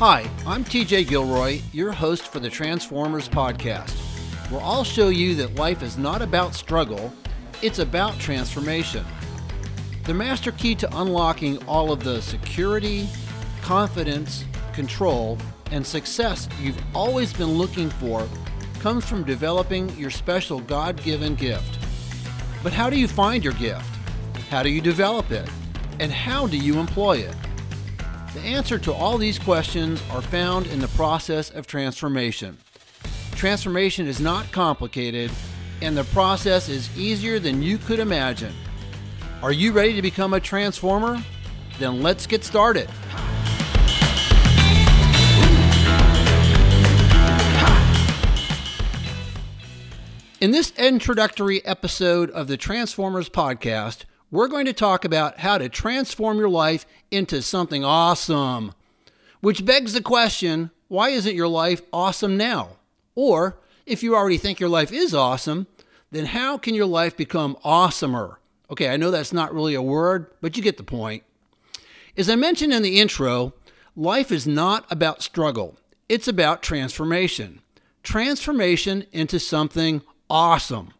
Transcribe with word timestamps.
Hi, 0.00 0.26
I'm 0.46 0.64
TJ 0.64 1.08
Gilroy, 1.08 1.60
your 1.74 1.92
host 1.92 2.28
for 2.28 2.40
the 2.40 2.48
Transformers 2.48 3.28
podcast, 3.28 3.90
where 4.50 4.62
I'll 4.62 4.82
show 4.82 5.10
you 5.10 5.34
that 5.34 5.56
life 5.56 5.82
is 5.82 5.98
not 5.98 6.22
about 6.22 6.54
struggle, 6.54 7.12
it's 7.60 7.80
about 7.80 8.18
transformation. 8.18 9.04
The 10.04 10.14
master 10.14 10.52
key 10.52 10.74
to 10.76 10.98
unlocking 10.98 11.62
all 11.64 11.92
of 11.92 12.02
the 12.02 12.22
security, 12.22 13.10
confidence, 13.60 14.46
control, 14.72 15.36
and 15.70 15.86
success 15.86 16.48
you've 16.62 16.82
always 16.94 17.34
been 17.34 17.58
looking 17.58 17.90
for 17.90 18.26
comes 18.78 19.04
from 19.04 19.22
developing 19.22 19.90
your 19.98 20.08
special 20.08 20.60
God 20.60 21.02
given 21.02 21.34
gift. 21.34 21.78
But 22.62 22.72
how 22.72 22.88
do 22.88 22.98
you 22.98 23.06
find 23.06 23.44
your 23.44 23.52
gift? 23.52 23.84
How 24.48 24.62
do 24.62 24.70
you 24.70 24.80
develop 24.80 25.30
it? 25.30 25.46
And 25.98 26.10
how 26.10 26.46
do 26.46 26.56
you 26.56 26.78
employ 26.78 27.18
it? 27.18 27.34
The 28.32 28.40
answer 28.42 28.78
to 28.78 28.92
all 28.92 29.18
these 29.18 29.40
questions 29.40 30.00
are 30.12 30.22
found 30.22 30.68
in 30.68 30.78
the 30.78 30.86
process 30.88 31.50
of 31.50 31.66
transformation. 31.66 32.58
Transformation 33.32 34.06
is 34.06 34.20
not 34.20 34.52
complicated, 34.52 35.32
and 35.82 35.96
the 35.96 36.04
process 36.04 36.68
is 36.68 36.96
easier 36.96 37.40
than 37.40 37.60
you 37.60 37.76
could 37.76 37.98
imagine. 37.98 38.54
Are 39.42 39.50
you 39.50 39.72
ready 39.72 39.94
to 39.94 40.02
become 40.02 40.34
a 40.34 40.38
transformer? 40.38 41.20
Then 41.80 42.02
let's 42.02 42.28
get 42.28 42.44
started. 42.44 42.88
In 50.40 50.52
this 50.52 50.72
introductory 50.78 51.64
episode 51.66 52.30
of 52.30 52.46
the 52.46 52.56
Transformers 52.56 53.28
podcast, 53.28 54.04
we're 54.30 54.48
going 54.48 54.66
to 54.66 54.72
talk 54.72 55.04
about 55.04 55.40
how 55.40 55.58
to 55.58 55.68
transform 55.68 56.38
your 56.38 56.48
life 56.48 56.86
into 57.10 57.42
something 57.42 57.84
awesome. 57.84 58.72
Which 59.40 59.64
begs 59.64 59.92
the 59.92 60.02
question 60.02 60.70
why 60.88 61.10
isn't 61.10 61.36
your 61.36 61.48
life 61.48 61.82
awesome 61.92 62.36
now? 62.36 62.70
Or, 63.14 63.58
if 63.86 64.02
you 64.02 64.16
already 64.16 64.38
think 64.38 64.58
your 64.58 64.68
life 64.68 64.92
is 64.92 65.14
awesome, 65.14 65.68
then 66.10 66.26
how 66.26 66.58
can 66.58 66.74
your 66.74 66.86
life 66.86 67.16
become 67.16 67.56
awesomer? 67.64 68.36
Okay, 68.70 68.88
I 68.88 68.96
know 68.96 69.10
that's 69.10 69.32
not 69.32 69.54
really 69.54 69.74
a 69.74 69.82
word, 69.82 70.26
but 70.40 70.56
you 70.56 70.62
get 70.62 70.76
the 70.76 70.82
point. 70.82 71.22
As 72.16 72.28
I 72.28 72.34
mentioned 72.36 72.72
in 72.72 72.82
the 72.82 73.00
intro, 73.00 73.54
life 73.96 74.32
is 74.32 74.46
not 74.46 74.84
about 74.90 75.22
struggle, 75.22 75.76
it's 76.08 76.28
about 76.28 76.62
transformation. 76.62 77.60
Transformation 78.02 79.04
into 79.12 79.38
something 79.38 80.02
awesome. 80.28 80.94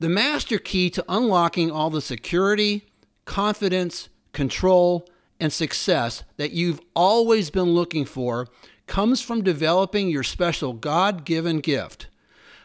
The 0.00 0.08
master 0.08 0.58
key 0.58 0.88
to 0.90 1.04
unlocking 1.10 1.70
all 1.70 1.90
the 1.90 2.00
security, 2.00 2.86
confidence, 3.26 4.08
control, 4.32 5.06
and 5.38 5.52
success 5.52 6.24
that 6.38 6.52
you've 6.52 6.80
always 6.96 7.50
been 7.50 7.74
looking 7.74 8.06
for 8.06 8.48
comes 8.86 9.20
from 9.20 9.44
developing 9.44 10.08
your 10.08 10.22
special 10.22 10.72
God 10.72 11.26
given 11.26 11.60
gift. 11.60 12.06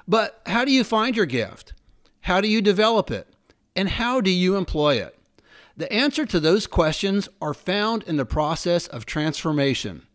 But 0.07 0.41
how 0.45 0.63
do 0.63 0.71
you 0.71 0.85
find 0.85 1.15
your 1.15 1.25
gift? 1.25 1.73
How 2.21 2.39
do 2.39 2.47
you 2.47 2.61
develop 2.61 3.11
it? 3.11 3.27
And 3.75 3.89
how 3.89 4.21
do 4.21 4.31
you 4.31 4.55
employ 4.55 4.95
it? 4.95 5.19
The 5.75 5.91
answer 5.91 6.25
to 6.25 6.39
those 6.39 6.67
questions 6.67 7.27
are 7.41 7.53
found 7.53 8.03
in 8.03 8.15
the 8.15 8.25
process 8.25 8.87
of 8.87 9.05
transformation. 9.05 10.07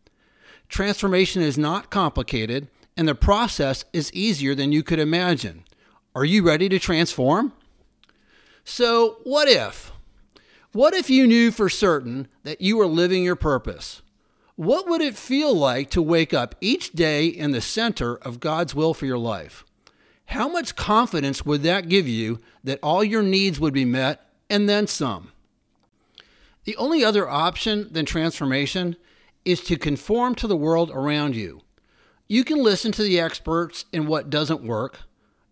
Transformation 0.70 1.42
is 1.42 1.58
not 1.58 1.90
complicated, 1.90 2.68
and 2.96 3.06
the 3.06 3.14
process 3.14 3.84
is 3.92 4.10
easier 4.14 4.54
than 4.54 4.72
you 4.72 4.82
could 4.82 4.98
imagine. 4.98 5.64
Are 6.14 6.24
you 6.24 6.42
ready 6.42 6.68
to 6.68 6.78
transform? 6.80 7.52
So, 8.64 9.18
what 9.22 9.48
if? 9.48 9.92
What 10.72 10.92
if 10.92 11.08
you 11.08 11.26
knew 11.26 11.52
for 11.52 11.68
certain 11.68 12.26
that 12.42 12.60
you 12.60 12.76
were 12.76 12.86
living 12.86 13.22
your 13.22 13.36
purpose? 13.36 14.02
What 14.56 14.88
would 14.88 15.00
it 15.00 15.16
feel 15.16 15.54
like 15.54 15.88
to 15.90 16.02
wake 16.02 16.34
up 16.34 16.56
each 16.60 16.92
day 16.92 17.26
in 17.26 17.52
the 17.52 17.60
center 17.60 18.16
of 18.16 18.40
God's 18.40 18.74
will 18.74 18.92
for 18.92 19.06
your 19.06 19.18
life? 19.18 19.64
How 20.26 20.48
much 20.48 20.76
confidence 20.76 21.46
would 21.46 21.62
that 21.62 21.88
give 21.88 22.08
you 22.08 22.40
that 22.64 22.80
all 22.82 23.02
your 23.04 23.22
needs 23.22 23.60
would 23.60 23.72
be 23.72 23.84
met 23.84 24.20
and 24.48 24.68
then 24.68 24.88
some? 24.88 25.32
The 26.64 26.76
only 26.76 27.04
other 27.04 27.28
option 27.28 27.88
than 27.92 28.04
transformation 28.04 28.96
is 29.44 29.60
to 29.62 29.76
conform 29.76 30.34
to 30.36 30.48
the 30.48 30.56
world 30.56 30.90
around 30.90 31.36
you. 31.36 31.62
You 32.28 32.44
can 32.44 32.62
listen 32.62 32.92
to 32.92 33.02
the 33.02 33.18
experts 33.18 33.86
in 33.92 34.06
what 34.06 34.28
doesn't 34.28 34.62
work 34.62 34.98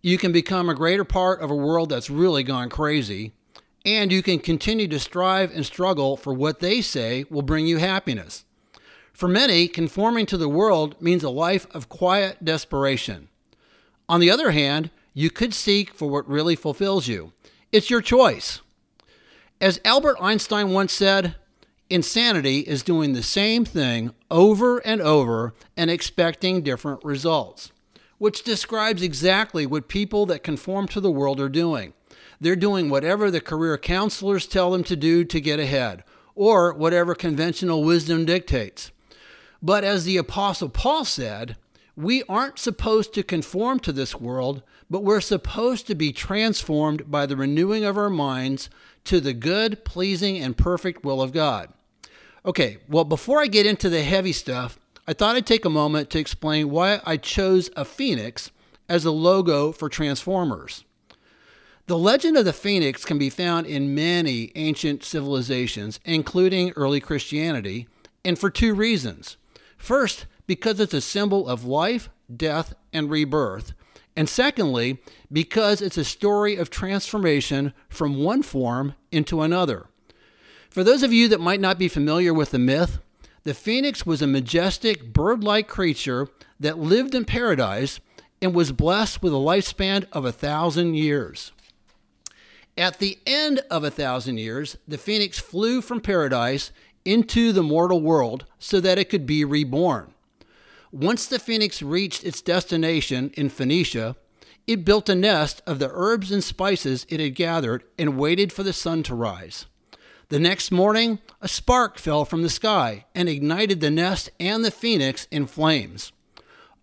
you 0.02 0.18
can 0.18 0.32
become 0.32 0.68
a 0.68 0.74
greater 0.74 1.04
part 1.04 1.40
of 1.40 1.50
a 1.50 1.56
world 1.56 1.88
that's 1.88 2.10
really 2.10 2.42
gone 2.42 2.68
crazy, 2.68 3.32
and 3.84 4.12
you 4.12 4.22
can 4.22 4.38
continue 4.38 4.86
to 4.88 5.00
strive 5.00 5.50
and 5.52 5.66
struggle 5.66 6.16
for 6.16 6.32
what 6.32 6.60
they 6.60 6.80
say 6.80 7.24
will 7.30 7.42
bring 7.42 7.66
you 7.66 7.78
happiness. 7.78 8.44
For 9.12 9.28
many, 9.28 9.66
conforming 9.66 10.26
to 10.26 10.36
the 10.36 10.48
world 10.48 11.00
means 11.00 11.24
a 11.24 11.30
life 11.30 11.66
of 11.72 11.88
quiet 11.88 12.44
desperation. 12.44 13.28
On 14.08 14.20
the 14.20 14.30
other 14.30 14.52
hand, 14.52 14.90
you 15.12 15.30
could 15.30 15.52
seek 15.52 15.92
for 15.92 16.08
what 16.08 16.28
really 16.28 16.54
fulfills 16.54 17.08
you. 17.08 17.32
It's 17.72 17.90
your 17.90 18.00
choice. 18.00 18.60
As 19.60 19.80
Albert 19.84 20.18
Einstein 20.20 20.70
once 20.70 20.92
said, 20.92 21.34
insanity 21.90 22.60
is 22.60 22.84
doing 22.84 23.12
the 23.12 23.22
same 23.24 23.64
thing 23.64 24.14
over 24.30 24.78
and 24.78 25.00
over 25.00 25.54
and 25.76 25.90
expecting 25.90 26.62
different 26.62 27.04
results 27.04 27.72
which 28.18 28.42
describes 28.42 29.02
exactly 29.02 29.64
what 29.64 29.88
people 29.88 30.26
that 30.26 30.42
conform 30.42 30.86
to 30.88 31.00
the 31.00 31.10
world 31.10 31.40
are 31.40 31.48
doing. 31.48 31.92
They're 32.40 32.56
doing 32.56 32.88
whatever 32.88 33.30
the 33.30 33.40
career 33.40 33.78
counselors 33.78 34.46
tell 34.46 34.70
them 34.70 34.84
to 34.84 34.96
do 34.96 35.24
to 35.24 35.40
get 35.40 35.58
ahead, 35.58 36.04
or 36.34 36.72
whatever 36.72 37.14
conventional 37.14 37.82
wisdom 37.82 38.24
dictates. 38.24 38.92
But 39.60 39.82
as 39.82 40.04
the 40.04 40.16
Apostle 40.16 40.68
Paul 40.68 41.04
said, 41.04 41.56
we 41.96 42.22
aren't 42.28 42.60
supposed 42.60 43.12
to 43.14 43.24
conform 43.24 43.80
to 43.80 43.92
this 43.92 44.14
world, 44.14 44.62
but 44.88 45.02
we're 45.02 45.20
supposed 45.20 45.88
to 45.88 45.96
be 45.96 46.12
transformed 46.12 47.10
by 47.10 47.26
the 47.26 47.36
renewing 47.36 47.84
of 47.84 47.98
our 47.98 48.08
minds 48.08 48.70
to 49.04 49.18
the 49.20 49.32
good, 49.32 49.84
pleasing, 49.84 50.38
and 50.38 50.56
perfect 50.56 51.04
will 51.04 51.20
of 51.20 51.32
God. 51.32 51.72
Okay, 52.46 52.78
well, 52.88 53.04
before 53.04 53.42
I 53.42 53.48
get 53.48 53.66
into 53.66 53.88
the 53.88 54.02
heavy 54.04 54.32
stuff, 54.32 54.78
I 55.08 55.14
thought 55.14 55.36
I'd 55.36 55.46
take 55.46 55.64
a 55.64 55.70
moment 55.70 56.10
to 56.10 56.18
explain 56.18 56.68
why 56.68 57.00
I 57.02 57.16
chose 57.16 57.70
a 57.74 57.86
phoenix 57.86 58.50
as 58.90 59.06
a 59.06 59.10
logo 59.10 59.72
for 59.72 59.88
Transformers. 59.88 60.84
The 61.86 61.96
legend 61.96 62.36
of 62.36 62.44
the 62.44 62.52
phoenix 62.52 63.06
can 63.06 63.16
be 63.16 63.30
found 63.30 63.66
in 63.66 63.94
many 63.94 64.52
ancient 64.54 65.02
civilizations, 65.02 65.98
including 66.04 66.72
early 66.72 67.00
Christianity, 67.00 67.88
and 68.22 68.38
for 68.38 68.50
two 68.50 68.74
reasons. 68.74 69.38
First, 69.78 70.26
because 70.46 70.78
it's 70.78 70.92
a 70.92 71.00
symbol 71.00 71.48
of 71.48 71.64
life, 71.64 72.10
death, 72.36 72.74
and 72.92 73.08
rebirth. 73.08 73.72
And 74.14 74.28
secondly, 74.28 74.98
because 75.32 75.80
it's 75.80 75.96
a 75.96 76.04
story 76.04 76.56
of 76.56 76.68
transformation 76.68 77.72
from 77.88 78.22
one 78.22 78.42
form 78.42 78.94
into 79.10 79.40
another. 79.40 79.86
For 80.68 80.84
those 80.84 81.02
of 81.02 81.14
you 81.14 81.28
that 81.28 81.40
might 81.40 81.60
not 81.60 81.78
be 81.78 81.88
familiar 81.88 82.34
with 82.34 82.50
the 82.50 82.58
myth, 82.58 82.98
the 83.48 83.54
phoenix 83.54 84.04
was 84.04 84.20
a 84.20 84.26
majestic 84.26 85.10
bird 85.14 85.42
like 85.42 85.66
creature 85.66 86.28
that 86.60 86.78
lived 86.78 87.14
in 87.14 87.24
paradise 87.24 87.98
and 88.42 88.54
was 88.54 88.72
blessed 88.72 89.22
with 89.22 89.32
a 89.32 89.36
lifespan 89.36 90.04
of 90.12 90.26
a 90.26 90.32
thousand 90.32 90.96
years. 90.96 91.52
At 92.76 92.98
the 92.98 93.18
end 93.26 93.62
of 93.70 93.84
a 93.84 93.90
thousand 93.90 94.36
years, 94.36 94.76
the 94.86 94.98
phoenix 94.98 95.38
flew 95.38 95.80
from 95.80 96.02
paradise 96.02 96.72
into 97.06 97.50
the 97.52 97.62
mortal 97.62 98.02
world 98.02 98.44
so 98.58 98.80
that 98.80 98.98
it 98.98 99.08
could 99.08 99.24
be 99.24 99.46
reborn. 99.46 100.12
Once 100.92 101.24
the 101.24 101.38
phoenix 101.38 101.80
reached 101.80 102.24
its 102.24 102.42
destination 102.42 103.30
in 103.34 103.48
Phoenicia, 103.48 104.14
it 104.66 104.84
built 104.84 105.08
a 105.08 105.14
nest 105.14 105.62
of 105.66 105.78
the 105.78 105.88
herbs 105.90 106.30
and 106.30 106.44
spices 106.44 107.06
it 107.08 107.18
had 107.18 107.34
gathered 107.34 107.82
and 107.98 108.18
waited 108.18 108.52
for 108.52 108.62
the 108.62 108.74
sun 108.74 109.02
to 109.04 109.14
rise. 109.14 109.64
The 110.30 110.38
next 110.38 110.70
morning, 110.70 111.20
a 111.40 111.48
spark 111.48 111.96
fell 111.96 112.26
from 112.26 112.42
the 112.42 112.50
sky 112.50 113.06
and 113.14 113.30
ignited 113.30 113.80
the 113.80 113.90
nest 113.90 114.28
and 114.38 114.62
the 114.62 114.70
phoenix 114.70 115.26
in 115.30 115.46
flames. 115.46 116.12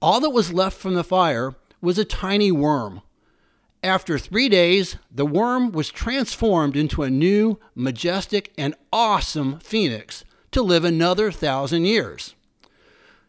All 0.02 0.20
that 0.22 0.32
was 0.32 0.52
left 0.52 0.80
from 0.80 0.96
the 0.96 1.04
fire 1.04 1.54
was 1.80 2.00
a 2.00 2.06
tiny 2.06 2.52
worm. 2.52 3.04
After 3.84 4.18
three 4.18 4.50
days, 4.50 4.98
the 5.12 5.28
worm 5.28 5.72
was 5.72 5.90
transformed 5.90 6.76
into 6.76 7.04
a 7.04 7.10
new, 7.12 7.60
majestic, 7.76 8.52
and 8.58 8.74
awesome 8.92 9.60
phoenix 9.60 10.26
to 10.50 10.64
live 10.64 10.84
another 10.84 11.32
thousand 11.32 11.86
years. 11.86 12.34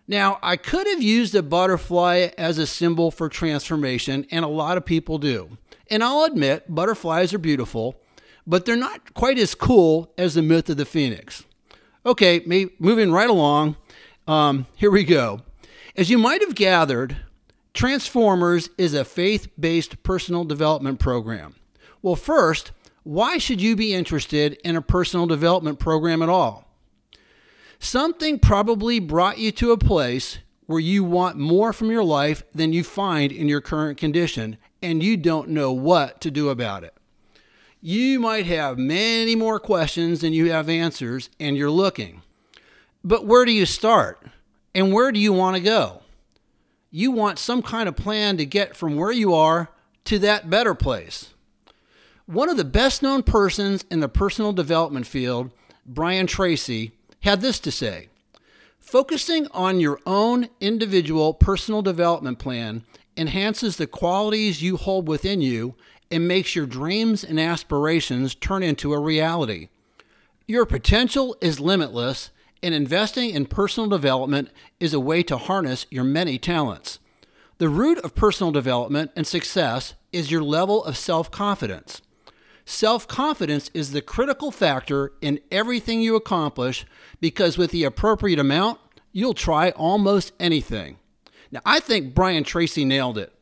Now, 0.08 0.38
I 0.42 0.56
could 0.56 0.86
have 0.86 1.02
used 1.02 1.34
a 1.34 1.42
butterfly 1.42 2.30
as 2.38 2.56
a 2.56 2.66
symbol 2.66 3.10
for 3.10 3.28
transformation, 3.28 4.26
and 4.30 4.46
a 4.46 4.48
lot 4.48 4.78
of 4.78 4.86
people 4.86 5.18
do. 5.18 5.58
And 5.90 6.02
I'll 6.02 6.24
admit, 6.24 6.74
butterflies 6.74 7.34
are 7.34 7.38
beautiful, 7.38 8.00
but 8.46 8.64
they're 8.64 8.76
not 8.76 9.14
quite 9.14 9.38
as 9.38 9.54
cool 9.54 10.12
as 10.16 10.34
the 10.34 10.42
myth 10.42 10.68
of 10.70 10.76
the 10.76 10.84
phoenix. 10.84 11.44
Okay, 12.04 12.42
moving 12.78 13.10
right 13.10 13.28
along, 13.28 13.76
um, 14.28 14.66
here 14.76 14.90
we 14.90 15.04
go. 15.04 15.40
As 15.96 16.10
you 16.10 16.18
might 16.18 16.40
have 16.42 16.54
gathered, 16.54 17.16
Transformers 17.76 18.70
is 18.78 18.94
a 18.94 19.04
faith 19.04 19.48
based 19.60 20.02
personal 20.02 20.44
development 20.44 20.98
program. 20.98 21.56
Well, 22.00 22.16
first, 22.16 22.72
why 23.02 23.36
should 23.36 23.60
you 23.60 23.76
be 23.76 23.92
interested 23.92 24.54
in 24.64 24.76
a 24.76 24.82
personal 24.82 25.26
development 25.26 25.78
program 25.78 26.22
at 26.22 26.30
all? 26.30 26.66
Something 27.78 28.38
probably 28.38 28.98
brought 28.98 29.36
you 29.36 29.52
to 29.52 29.72
a 29.72 29.78
place 29.78 30.38
where 30.64 30.80
you 30.80 31.04
want 31.04 31.36
more 31.36 31.74
from 31.74 31.90
your 31.90 32.02
life 32.02 32.42
than 32.54 32.72
you 32.72 32.82
find 32.82 33.30
in 33.30 33.46
your 33.46 33.60
current 33.60 33.98
condition, 33.98 34.56
and 34.80 35.02
you 35.02 35.18
don't 35.18 35.50
know 35.50 35.70
what 35.70 36.22
to 36.22 36.30
do 36.30 36.48
about 36.48 36.82
it. 36.82 36.95
You 37.80 38.18
might 38.18 38.46
have 38.46 38.78
many 38.78 39.36
more 39.36 39.60
questions 39.60 40.20
than 40.20 40.32
you 40.32 40.50
have 40.50 40.68
answers, 40.68 41.30
and 41.38 41.56
you're 41.56 41.70
looking. 41.70 42.22
But 43.04 43.26
where 43.26 43.44
do 43.44 43.52
you 43.52 43.66
start? 43.66 44.20
And 44.74 44.92
where 44.92 45.12
do 45.12 45.20
you 45.20 45.32
want 45.32 45.56
to 45.56 45.62
go? 45.62 46.02
You 46.90 47.10
want 47.10 47.38
some 47.38 47.62
kind 47.62 47.88
of 47.88 47.96
plan 47.96 48.36
to 48.38 48.46
get 48.46 48.76
from 48.76 48.96
where 48.96 49.12
you 49.12 49.34
are 49.34 49.70
to 50.04 50.18
that 50.20 50.50
better 50.50 50.74
place. 50.74 51.34
One 52.26 52.48
of 52.48 52.56
the 52.56 52.64
best 52.64 53.02
known 53.02 53.22
persons 53.22 53.84
in 53.90 54.00
the 54.00 54.08
personal 54.08 54.52
development 54.52 55.06
field, 55.06 55.50
Brian 55.84 56.26
Tracy, 56.26 56.92
had 57.20 57.40
this 57.40 57.60
to 57.60 57.70
say 57.70 58.08
Focusing 58.78 59.46
on 59.52 59.80
your 59.80 60.00
own 60.06 60.48
individual 60.60 61.34
personal 61.34 61.82
development 61.82 62.38
plan 62.38 62.84
enhances 63.16 63.76
the 63.76 63.86
qualities 63.86 64.62
you 64.62 64.76
hold 64.76 65.08
within 65.08 65.40
you 65.40 65.74
and 66.10 66.28
makes 66.28 66.54
your 66.54 66.66
dreams 66.66 67.24
and 67.24 67.40
aspirations 67.40 68.34
turn 68.34 68.62
into 68.62 68.92
a 68.92 68.98
reality. 68.98 69.68
Your 70.46 70.66
potential 70.66 71.36
is 71.40 71.58
limitless, 71.58 72.30
and 72.62 72.74
investing 72.74 73.30
in 73.30 73.46
personal 73.46 73.88
development 73.88 74.50
is 74.80 74.94
a 74.94 75.00
way 75.00 75.22
to 75.24 75.36
harness 75.36 75.86
your 75.90 76.04
many 76.04 76.38
talents. 76.38 76.98
The 77.58 77.68
root 77.68 77.98
of 77.98 78.14
personal 78.14 78.52
development 78.52 79.10
and 79.16 79.26
success 79.26 79.94
is 80.12 80.30
your 80.30 80.42
level 80.42 80.84
of 80.84 80.96
self 80.96 81.30
confidence. 81.30 82.02
Self 82.64 83.06
confidence 83.06 83.70
is 83.74 83.92
the 83.92 84.02
critical 84.02 84.50
factor 84.50 85.12
in 85.20 85.40
everything 85.50 86.00
you 86.00 86.16
accomplish 86.16 86.84
because, 87.20 87.56
with 87.56 87.70
the 87.70 87.84
appropriate 87.84 88.38
amount, 88.38 88.78
you'll 89.12 89.34
try 89.34 89.70
almost 89.70 90.32
anything. 90.38 90.98
Now, 91.50 91.60
I 91.64 91.80
think 91.80 92.14
Brian 92.14 92.44
Tracy 92.44 92.84
nailed 92.84 93.18
it. 93.18 93.32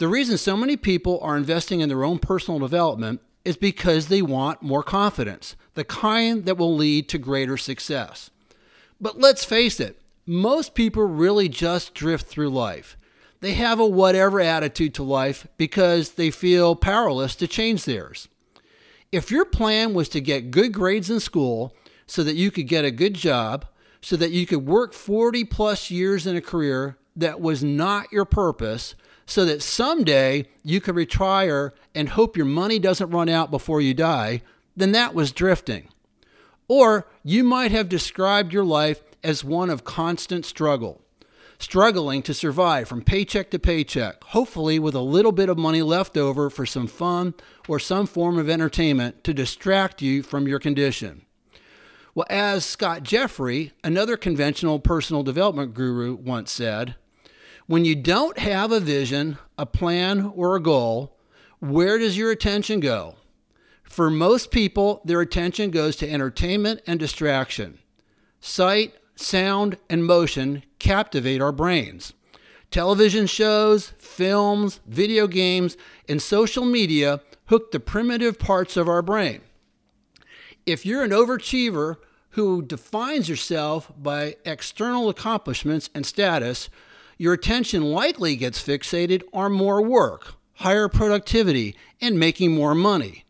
The 0.00 0.08
reason 0.08 0.38
so 0.38 0.56
many 0.56 0.78
people 0.78 1.18
are 1.20 1.36
investing 1.36 1.80
in 1.80 1.90
their 1.90 2.04
own 2.04 2.20
personal 2.20 2.58
development 2.58 3.20
is 3.44 3.58
because 3.58 4.08
they 4.08 4.22
want 4.22 4.62
more 4.62 4.82
confidence, 4.82 5.56
the 5.74 5.84
kind 5.84 6.46
that 6.46 6.56
will 6.56 6.74
lead 6.74 7.06
to 7.10 7.18
greater 7.18 7.58
success. 7.58 8.30
But 8.98 9.18
let's 9.18 9.44
face 9.44 9.78
it, 9.78 10.00
most 10.24 10.74
people 10.74 11.02
really 11.02 11.50
just 11.50 11.92
drift 11.92 12.28
through 12.28 12.48
life. 12.48 12.96
They 13.40 13.52
have 13.52 13.78
a 13.78 13.84
whatever 13.84 14.40
attitude 14.40 14.94
to 14.94 15.02
life 15.02 15.46
because 15.58 16.12
they 16.12 16.30
feel 16.30 16.74
powerless 16.76 17.34
to 17.34 17.46
change 17.46 17.84
theirs. 17.84 18.26
If 19.12 19.30
your 19.30 19.44
plan 19.44 19.92
was 19.92 20.08
to 20.10 20.22
get 20.22 20.50
good 20.50 20.72
grades 20.72 21.10
in 21.10 21.20
school 21.20 21.76
so 22.06 22.24
that 22.24 22.36
you 22.36 22.50
could 22.50 22.68
get 22.68 22.86
a 22.86 22.90
good 22.90 23.12
job, 23.12 23.66
so 24.00 24.16
that 24.16 24.30
you 24.30 24.46
could 24.46 24.66
work 24.66 24.94
40 24.94 25.44
plus 25.44 25.90
years 25.90 26.26
in 26.26 26.36
a 26.36 26.40
career 26.40 26.96
that 27.16 27.38
was 27.42 27.62
not 27.62 28.10
your 28.10 28.24
purpose, 28.24 28.94
so 29.30 29.44
that 29.44 29.62
someday 29.62 30.44
you 30.64 30.80
could 30.80 30.96
retire 30.96 31.72
and 31.94 32.08
hope 32.08 32.36
your 32.36 32.46
money 32.46 32.80
doesn't 32.80 33.10
run 33.10 33.28
out 33.28 33.48
before 33.48 33.80
you 33.80 33.94
die, 33.94 34.42
then 34.76 34.90
that 34.90 35.14
was 35.14 35.30
drifting. 35.30 35.86
Or 36.66 37.06
you 37.22 37.44
might 37.44 37.70
have 37.70 37.88
described 37.88 38.52
your 38.52 38.64
life 38.64 39.02
as 39.22 39.44
one 39.44 39.70
of 39.70 39.84
constant 39.84 40.44
struggle, 40.44 41.00
struggling 41.60 42.22
to 42.22 42.34
survive 42.34 42.88
from 42.88 43.02
paycheck 43.02 43.52
to 43.52 43.60
paycheck, 43.60 44.24
hopefully 44.24 44.80
with 44.80 44.96
a 44.96 45.00
little 45.00 45.32
bit 45.32 45.48
of 45.48 45.56
money 45.56 45.82
left 45.82 46.16
over 46.16 46.50
for 46.50 46.66
some 46.66 46.88
fun 46.88 47.34
or 47.68 47.78
some 47.78 48.08
form 48.08 48.36
of 48.36 48.50
entertainment 48.50 49.22
to 49.22 49.32
distract 49.32 50.02
you 50.02 50.24
from 50.24 50.48
your 50.48 50.58
condition. 50.58 51.22
Well, 52.16 52.26
as 52.28 52.64
Scott 52.64 53.04
Jeffrey, 53.04 53.74
another 53.84 54.16
conventional 54.16 54.80
personal 54.80 55.22
development 55.22 55.72
guru, 55.72 56.16
once 56.16 56.50
said, 56.50 56.96
when 57.70 57.84
you 57.84 57.94
don't 57.94 58.36
have 58.36 58.72
a 58.72 58.80
vision, 58.80 59.38
a 59.56 59.64
plan, 59.64 60.32
or 60.34 60.56
a 60.56 60.60
goal, 60.60 61.16
where 61.60 61.98
does 62.00 62.18
your 62.18 62.32
attention 62.32 62.80
go? 62.80 63.14
For 63.84 64.10
most 64.10 64.50
people, 64.50 65.00
their 65.04 65.20
attention 65.20 65.70
goes 65.70 65.94
to 65.96 66.10
entertainment 66.10 66.80
and 66.84 66.98
distraction. 66.98 67.78
Sight, 68.40 68.94
sound, 69.14 69.76
and 69.88 70.04
motion 70.04 70.64
captivate 70.80 71.40
our 71.40 71.52
brains. 71.52 72.12
Television 72.72 73.28
shows, 73.28 73.92
films, 74.00 74.80
video 74.88 75.28
games, 75.28 75.76
and 76.08 76.20
social 76.20 76.64
media 76.64 77.20
hook 77.46 77.70
the 77.70 77.78
primitive 77.78 78.40
parts 78.40 78.76
of 78.76 78.88
our 78.88 79.00
brain. 79.00 79.42
If 80.66 80.84
you're 80.84 81.04
an 81.04 81.12
overachiever 81.12 81.98
who 82.30 82.62
defines 82.62 83.28
yourself 83.28 83.92
by 83.96 84.34
external 84.44 85.08
accomplishments 85.08 85.88
and 85.94 86.04
status, 86.04 86.68
your 87.20 87.34
attention 87.34 87.82
likely 87.82 88.34
gets 88.34 88.66
fixated 88.66 89.22
on 89.34 89.52
more 89.52 89.82
work, 89.82 90.36
higher 90.54 90.88
productivity, 90.88 91.76
and 92.00 92.18
making 92.18 92.50
more 92.50 92.74
money. 92.74 93.26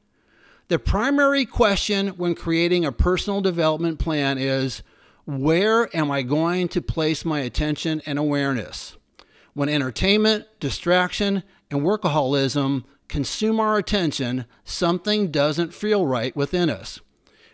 The 0.68 0.78
primary 0.78 1.44
question 1.44 2.10
when 2.10 2.36
creating 2.36 2.84
a 2.84 2.92
personal 2.92 3.40
development 3.40 3.98
plan 3.98 4.38
is 4.38 4.84
where 5.24 5.90
am 5.92 6.08
I 6.08 6.22
going 6.22 6.68
to 6.68 6.80
place 6.80 7.24
my 7.24 7.40
attention 7.40 8.00
and 8.06 8.16
awareness? 8.16 8.96
When 9.54 9.68
entertainment, 9.68 10.46
distraction, 10.60 11.42
and 11.68 11.80
workaholism 11.80 12.84
consume 13.08 13.58
our 13.58 13.76
attention, 13.76 14.44
something 14.62 15.32
doesn't 15.32 15.74
feel 15.74 16.06
right 16.06 16.36
within 16.36 16.70
us. 16.70 17.00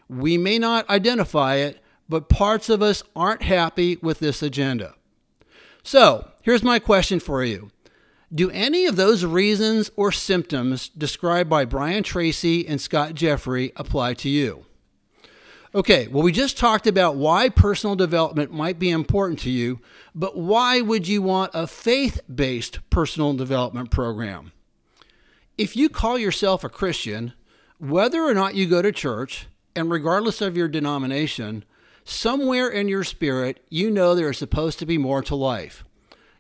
We 0.07 0.37
may 0.37 0.59
not 0.59 0.87
identify 0.91 1.55
it, 1.55 1.81
but 2.11 2.29
parts 2.29 2.69
of 2.69 2.83
us 2.83 3.03
aren't 3.17 3.41
happy 3.41 3.97
with 4.03 4.19
this 4.19 4.43
agenda. 4.43 4.96
So, 5.87 6.27
here's 6.43 6.65
my 6.65 6.81
question 6.81 7.21
for 7.21 7.45
you 7.45 7.71
Do 8.35 8.51
any 8.51 8.87
of 8.87 8.97
those 8.97 9.25
reasons 9.25 9.89
or 9.95 10.11
symptoms 10.11 10.89
described 10.89 11.49
by 11.49 11.65
Brian 11.65 12.03
Tracy 12.03 12.67
and 12.67 12.81
Scott 12.81 13.15
Jeffrey 13.15 13.71
apply 13.77 14.15
to 14.15 14.29
you? 14.29 14.67
Okay, 15.77 16.09
well, 16.09 16.25
we 16.25 16.33
just 16.33 16.59
talked 16.59 16.89
about 16.89 17.15
why 17.15 17.49
personal 17.49 17.95
development 17.95 18.51
might 18.51 18.81
be 18.81 18.91
important 18.91 19.39
to 19.41 19.51
you, 19.51 19.79
but 20.13 20.37
why 20.37 20.81
would 20.81 21.07
you 21.07 21.23
want 21.23 21.53
a 21.55 21.69
faith 21.69 22.21
based 22.35 22.81
personal 22.91 23.35
development 23.35 23.93
program? 23.93 24.51
If 25.57 25.77
you 25.77 25.89
call 25.89 26.19
yourself 26.19 26.65
a 26.65 26.69
Christian, 26.69 27.33
whether 27.79 28.25
or 28.25 28.35
not 28.35 28.57
you 28.57 28.67
go 28.67 28.83
to 28.83 28.91
church, 28.91 29.47
and 29.77 29.89
regardless 29.89 30.41
of 30.41 30.57
your 30.57 30.67
denomination, 30.67 31.65
somewhere 32.07 32.69
in 32.69 32.89
your 32.89 33.05
spirit, 33.05 33.65
you 33.69 33.91
know 33.91 34.15
there 34.15 34.31
is 34.31 34.39
supposed 34.39 34.79
to 34.79 34.87
be 34.87 34.97
more 34.97 35.23
to 35.23 35.35
life. 35.35 35.85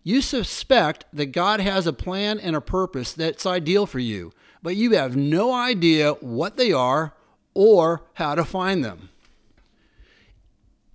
You 0.03 0.23
suspect 0.23 1.05
that 1.13 1.27
God 1.27 1.61
has 1.61 1.87
a 1.87 1.93
plan 1.93 2.39
and 2.39 2.55
a 2.55 2.61
purpose 2.61 3.13
that's 3.13 3.45
ideal 3.45 3.87
for 3.87 3.99
you, 3.99 4.33
but 4.63 4.77
you 4.77 4.93
have 4.93 5.17
no 5.17 5.53
idea 5.53 6.13
what 6.13 6.57
they 6.57 6.73
are 6.73 7.15
or 7.55 8.05
how 8.15 8.37
to 8.37 8.45
find 8.45 8.85
them. 8.85 9.09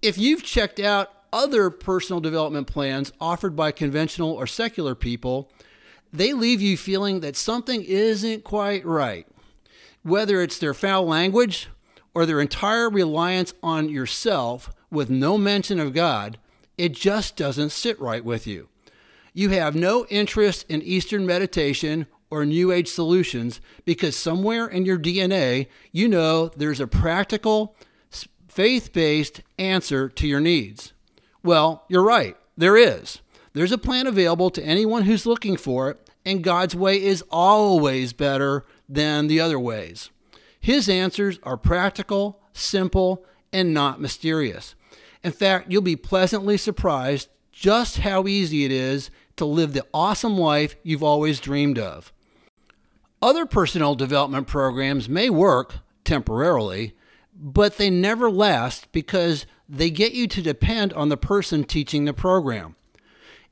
If 0.02 0.18
you've 0.18 0.44
checked 0.44 0.80
out 0.80 1.12
other 1.34 1.70
personal 1.70 2.22
development 2.22 2.68
plans 2.68 3.12
offered 3.20 3.56
by 3.56 3.72
conventional 3.72 4.32
or 4.32 4.48
secular 4.48 4.96
people, 4.96 5.52
they 6.14 6.34
leave 6.34 6.62
you 6.62 6.78
feeling 6.78 7.20
that 7.20 7.36
something 7.36 7.84
isn't 7.84 8.44
quite 8.44 8.86
right. 8.86 9.28
Whether 10.04 10.42
it's 10.42 10.58
their 10.58 10.74
foul 10.74 11.06
language, 11.06 11.68
or 12.14 12.26
their 12.26 12.42
entire 12.42 12.90
reliance 12.90 13.54
on 13.64 13.90
yourself 13.90 14.74
with 14.90 15.10
no 15.10 15.38
mention 15.38 15.80
of 15.80 15.94
God, 15.94 16.38
it 16.78 16.94
just 16.94 17.36
doesn't 17.36 17.72
sit 17.72 18.00
right 18.00 18.24
with 18.24 18.46
you. 18.46 18.70
You 19.34 19.50
have 19.50 19.76
no 19.76 20.06
interest 20.08 20.66
in 20.68 20.82
Eastern 20.82 21.26
meditation 21.26 22.08
or 22.30 22.46
New 22.46 22.72
Age 22.72 22.88
solutions 22.88 23.62
because 23.86 24.16
somewhere 24.16 24.68
in 24.68 24.86
your 24.86 24.98
DNA, 24.98 25.68
you 25.92 26.08
know 26.08 26.48
there's 26.50 26.80
a 26.80 26.88
practical, 26.88 27.76
faith 28.48 28.92
based 28.92 29.42
answer 29.58 30.10
to 30.10 30.28
your 30.28 30.42
needs. 30.42 30.94
Well, 31.44 31.86
you're 31.88 32.04
right, 32.04 32.36
there 32.58 32.76
is. 32.76 33.22
There's 33.54 33.72
a 33.72 33.78
plan 33.78 34.08
available 34.08 34.50
to 34.52 34.64
anyone 34.64 35.04
who's 35.04 35.26
looking 35.26 35.58
for 35.58 35.90
it, 35.90 36.10
and 36.26 36.44
God's 36.44 36.76
way 36.76 37.02
is 37.02 37.24
always 37.32 38.14
better 38.14 38.66
than 38.88 39.28
the 39.28 39.40
other 39.40 39.60
ways. 39.60 40.10
His 40.62 40.88
answers 40.88 41.40
are 41.42 41.58
practical, 41.58 42.40
simple, 42.54 43.26
and 43.52 43.74
not 43.74 44.00
mysterious. 44.00 44.76
In 45.24 45.32
fact, 45.32 45.72
you'll 45.72 45.82
be 45.82 45.96
pleasantly 45.96 46.56
surprised 46.56 47.30
just 47.52 48.00
how 48.00 48.28
easy 48.28 48.64
it 48.64 48.72
is 48.72 49.10
to 49.36 49.46
live 49.46 49.74
the 49.74 49.86
awesome 49.94 50.38
life 50.38 50.76
you've 50.84 51.04
always 51.04 51.40
dreamed 51.40 51.80
of. 51.80 52.14
Other 53.22 53.46
personal 53.46 53.96
development 53.96 54.48
programs 54.48 55.10
may 55.10 55.30
work 55.30 55.76
temporarily, 56.04 56.96
but 57.36 57.78
they 57.78 57.90
never 57.90 58.30
last 58.30 58.92
because 58.92 59.46
they 59.68 59.90
get 59.90 60.14
you 60.14 60.28
to 60.28 60.42
depend 60.42 60.94
on 60.94 61.10
the 61.10 61.18
person 61.18 61.64
teaching 61.64 62.06
the 62.06 62.14
program. 62.14 62.76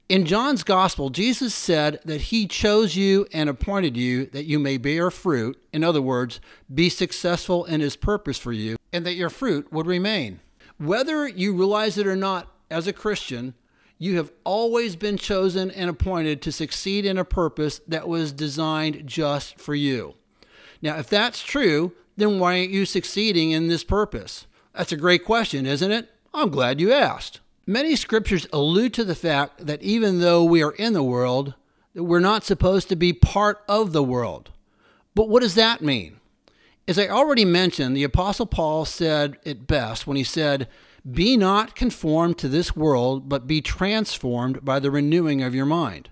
In 0.10 0.25
John's 0.25 0.63
gospel, 0.63 1.12
Jesus 1.12 1.54
said 1.54 2.00
that 2.04 2.22
he 2.22 2.48
chose 2.48 2.96
you 2.96 3.28
and 3.32 3.48
appointed 3.48 3.96
you 3.96 4.25
that 4.28 4.46
you 4.46 4.58
may 4.58 4.78
bear 4.78 5.12
fruit, 5.12 5.62
in 5.72 5.84
other 5.84 6.01
words, 6.01 6.42
be 6.74 6.89
successful 6.89 7.63
in 7.66 7.80
his 7.80 7.96
purpose 7.96 8.39
for 8.39 8.51
you, 8.51 8.78
and 8.92 9.06
that 9.06 9.13
your 9.13 9.30
fruit 9.30 9.72
would 9.72 9.86
remain. 9.86 10.39
Whether 10.80 11.28
you 11.28 11.54
realize 11.54 11.96
it 12.00 12.08
or 12.08 12.16
not, 12.16 12.51
as 12.72 12.88
a 12.88 12.94
Christian, 12.94 13.54
you 14.00 14.18
have 14.18 14.32
always 14.44 14.96
been 14.96 15.18
chosen 15.18 15.70
and 15.70 15.92
appointed 15.92 16.42
to 16.42 16.51
succeed 16.51 17.06
in 17.06 17.20
a 17.20 17.25
purpose 17.25 17.80
that 17.88 18.08
was 18.08 18.32
designed 18.32 19.06
just 19.06 19.60
for 19.60 19.75
you. 19.75 20.16
Now, 20.82 20.98
if 20.98 21.08
that's 21.08 21.44
true, 21.44 21.94
then 22.18 22.39
why 22.39 22.58
aren't 22.58 22.72
you 22.72 22.88
succeeding 22.88 23.51
in 23.51 23.68
this 23.68 23.84
purpose? 23.84 24.48
That's 24.74 24.92
a 24.92 24.98
great 24.98 25.24
question, 25.24 25.68
isn't 25.68 25.92
it? 25.92 26.10
I'm 26.34 26.50
glad 26.50 26.82
you 26.82 26.92
asked. 26.92 27.42
Many 27.66 27.96
scriptures 27.96 28.48
allude 28.51 28.94
to 28.96 29.04
the 29.04 29.16
fact 29.16 29.66
that 29.68 29.82
even 29.84 30.20
though 30.20 30.44
we 30.44 30.63
are 30.63 30.72
in 30.72 30.94
the 30.94 31.04
world, 31.04 31.54
we're 31.94 32.20
not 32.20 32.44
supposed 32.44 32.89
to 32.89 32.96
be 32.96 33.13
part 33.13 33.62
of 33.68 33.92
the 33.92 34.04
world. 34.04 34.50
But 35.16 35.30
what 35.30 35.42
does 35.42 35.56
that 35.56 35.82
mean? 35.82 36.20
As 36.88 36.98
I 36.98 37.08
already 37.08 37.46
mentioned, 37.46 37.96
the 37.96 38.04
Apostle 38.04 38.48
Paul 38.48 38.86
said 38.86 39.38
it 39.44 39.68
best 39.68 40.08
when 40.08 40.18
he 40.18 40.24
said, 40.24 40.68
Be 41.10 41.38
not 41.38 41.75
conformed 41.75 42.39
to 42.39 42.48
this 42.48 42.75
world, 42.75 43.30
but 43.30 43.46
be 43.46 43.62
transformed 43.62 44.66
by 44.66 44.80
the 44.80 44.89
renewing 44.89 45.44
of 45.44 45.54
your 45.54 45.68
mind. 45.68 46.10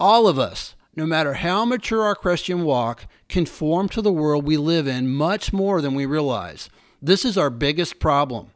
All 0.00 0.26
of 0.26 0.38
us, 0.38 0.74
no 0.96 1.06
matter 1.06 1.34
how 1.34 1.64
mature 1.64 2.02
our 2.02 2.16
Christian 2.16 2.64
walk, 2.64 3.06
conform 3.28 3.88
to 3.90 4.02
the 4.02 4.12
world 4.12 4.44
we 4.44 4.56
live 4.56 4.88
in 4.88 5.08
much 5.08 5.52
more 5.52 5.80
than 5.80 5.94
we 5.94 6.06
realize. 6.06 6.68
This 7.00 7.24
is 7.24 7.38
our 7.38 7.50
biggest 7.50 8.00
problem. 8.00 8.50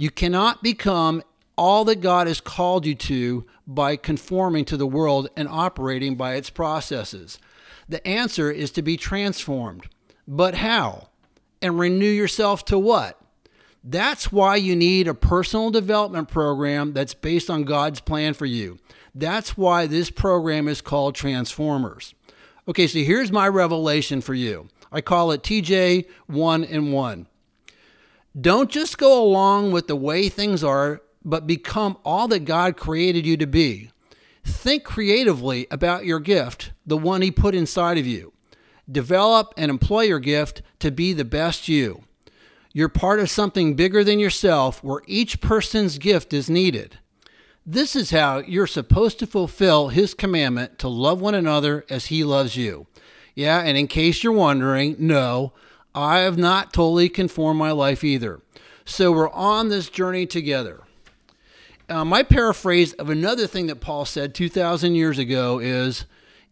You 0.00 0.10
cannot 0.10 0.62
become 0.62 1.22
all 1.58 1.84
that 1.84 2.00
God 2.00 2.26
has 2.26 2.40
called 2.40 2.86
you 2.86 2.94
to 2.94 3.44
by 3.66 3.96
conforming 3.96 4.64
to 4.64 4.78
the 4.78 4.86
world 4.86 5.28
and 5.36 5.46
operating 5.46 6.16
by 6.16 6.36
its 6.36 6.48
processes. 6.48 7.38
The 7.86 8.06
answer 8.08 8.50
is 8.50 8.70
to 8.70 8.80
be 8.80 8.96
transformed. 8.96 9.90
But 10.26 10.54
how? 10.54 11.10
And 11.60 11.78
renew 11.78 12.08
yourself 12.08 12.64
to 12.66 12.78
what? 12.78 13.20
That's 13.84 14.32
why 14.32 14.56
you 14.56 14.74
need 14.74 15.06
a 15.06 15.12
personal 15.12 15.68
development 15.68 16.30
program 16.30 16.94
that's 16.94 17.12
based 17.12 17.50
on 17.50 17.64
God's 17.64 18.00
plan 18.00 18.32
for 18.32 18.46
you. 18.46 18.78
That's 19.14 19.54
why 19.54 19.86
this 19.86 20.08
program 20.08 20.66
is 20.66 20.80
called 20.80 21.14
Transformers. 21.14 22.14
Okay, 22.66 22.86
so 22.86 23.00
here's 23.00 23.30
my 23.30 23.48
revelation 23.48 24.22
for 24.22 24.32
you. 24.32 24.68
I 24.90 25.02
call 25.02 25.30
it 25.30 25.42
TJ 25.42 26.06
1 26.26 26.64
and 26.64 26.90
1. 26.90 27.26
Don't 28.38 28.70
just 28.70 28.98
go 28.98 29.22
along 29.22 29.72
with 29.72 29.86
the 29.86 29.96
way 29.96 30.28
things 30.28 30.62
are, 30.62 31.02
but 31.24 31.46
become 31.46 31.98
all 32.04 32.28
that 32.28 32.44
God 32.44 32.76
created 32.76 33.26
you 33.26 33.36
to 33.36 33.46
be. 33.46 33.90
Think 34.44 34.84
creatively 34.84 35.66
about 35.70 36.04
your 36.04 36.20
gift, 36.20 36.72
the 36.86 36.96
one 36.96 37.22
He 37.22 37.30
put 37.30 37.54
inside 37.54 37.98
of 37.98 38.06
you. 38.06 38.32
Develop 38.90 39.52
and 39.56 39.70
employ 39.70 40.02
your 40.02 40.18
gift 40.18 40.62
to 40.78 40.90
be 40.90 41.12
the 41.12 41.24
best 41.24 41.68
you. 41.68 42.04
You're 42.72 42.88
part 42.88 43.20
of 43.20 43.30
something 43.30 43.74
bigger 43.74 44.04
than 44.04 44.20
yourself 44.20 44.82
where 44.82 45.02
each 45.06 45.40
person's 45.40 45.98
gift 45.98 46.32
is 46.32 46.48
needed. 46.48 46.98
This 47.66 47.94
is 47.94 48.10
how 48.10 48.38
you're 48.38 48.66
supposed 48.66 49.18
to 49.18 49.26
fulfill 49.26 49.88
His 49.88 50.14
commandment 50.14 50.78
to 50.78 50.88
love 50.88 51.20
one 51.20 51.34
another 51.34 51.84
as 51.90 52.06
He 52.06 52.24
loves 52.24 52.56
you. 52.56 52.86
Yeah, 53.34 53.60
and 53.60 53.76
in 53.76 53.86
case 53.86 54.22
you're 54.22 54.32
wondering, 54.32 54.96
no, 54.98 55.52
I 55.94 56.18
have 56.20 56.38
not 56.38 56.72
totally 56.72 57.08
conformed 57.08 57.58
my 57.58 57.72
life 57.72 58.04
either. 58.04 58.40
So 58.84 59.12
we're 59.12 59.30
on 59.30 59.68
this 59.68 59.88
journey 59.88 60.26
together. 60.26 60.82
Uh, 61.88 62.04
my 62.04 62.22
paraphrase 62.22 62.92
of 62.94 63.10
another 63.10 63.46
thing 63.46 63.66
that 63.66 63.80
Paul 63.80 64.04
said 64.04 64.34
2,000 64.34 64.94
years 64.94 65.18
ago 65.18 65.58
is 65.58 66.06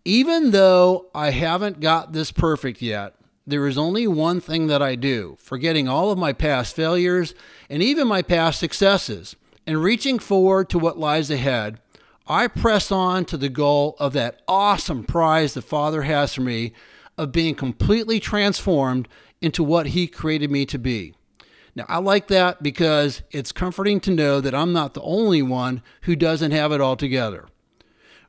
even 0.05 0.51
though 0.51 1.07
I 1.15 1.31
haven't 1.31 1.81
got 1.81 2.13
this 2.13 2.33
perfect 2.33 2.83
yet, 2.83 3.15
there 3.47 3.67
is 3.67 3.79
only 3.79 4.07
one 4.07 4.41
thing 4.41 4.67
that 4.67 4.83
I 4.83 4.95
do, 4.95 5.37
forgetting 5.41 5.89
all 5.89 6.11
of 6.11 6.19
my 6.19 6.33
past 6.33 6.75
failures 6.75 7.35
and 7.71 7.83
even 7.83 8.09
my 8.09 8.23
past 8.23 8.59
successes, 8.59 9.37
and 9.67 9.83
reaching 9.83 10.19
forward 10.19 10.69
to 10.71 10.79
what 10.79 10.99
lies 10.99 11.31
ahead. 11.31 11.81
I 12.27 12.47
press 12.49 12.93
on 12.93 13.25
to 13.27 13.37
the 13.37 13.49
goal 13.49 13.97
of 13.99 14.13
that 14.13 14.43
awesome 14.47 15.05
prize 15.05 15.55
the 15.55 15.63
Father 15.63 16.03
has 16.03 16.35
for 16.35 16.43
me 16.43 16.73
of 17.17 17.33
being 17.33 17.55
completely 17.55 18.21
transformed 18.21 19.09
into 19.41 19.63
what 19.63 19.89
He 19.89 20.07
created 20.07 20.51
me 20.51 20.67
to 20.67 20.79
be. 20.79 21.15
Now, 21.75 21.85
I 21.89 21.99
like 21.99 22.27
that 22.29 22.63
because 22.63 23.23
it's 23.31 23.53
comforting 23.53 24.01
to 24.01 24.11
know 24.11 24.41
that 24.41 24.55
I'm 24.55 24.73
not 24.73 24.95
the 24.95 25.03
only 25.03 25.43
one 25.43 25.83
who 26.03 26.17
doesn't 26.17 26.51
have 26.51 26.73
it 26.73 26.81
all 26.81 26.97
together. 26.97 27.49